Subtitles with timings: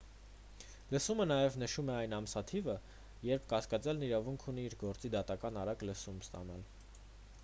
[0.93, 2.75] լսումը նաև նշում է այն ամսաթիվը
[3.27, 6.69] երբ կասկածյալն իրավունք ունի իր գործի դատական արագ լսում ստանալ